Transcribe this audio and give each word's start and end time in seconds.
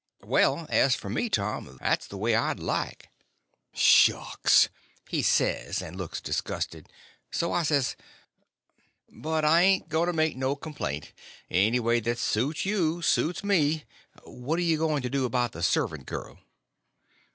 "Well, 0.23 0.65
as 0.71 0.95
for 0.95 1.11
me, 1.11 1.29
Tom, 1.29 1.77
that's 1.79 2.07
the 2.07 2.17
way 2.17 2.33
I'd 2.33 2.59
like." 2.59 3.11
"Shucks!" 3.71 4.67
he 5.07 5.21
says, 5.21 5.79
and 5.79 5.95
looked 5.95 6.23
disgusted. 6.23 6.89
So 7.29 7.53
I 7.53 7.61
says: 7.61 7.95
"But 9.09 9.45
I 9.45 9.61
ain't 9.61 9.89
going 9.89 10.07
to 10.07 10.13
make 10.13 10.35
no 10.35 10.55
complaint. 10.55 11.13
Any 11.51 11.79
way 11.79 11.99
that 11.99 12.17
suits 12.17 12.65
you 12.65 13.03
suits 13.03 13.43
me. 13.43 13.83
What 14.23 14.57
you 14.63 14.75
going 14.79 15.03
to 15.03 15.09
do 15.11 15.23
about 15.23 15.51
the 15.51 15.61
servant 15.61 16.07
girl?" 16.07 16.39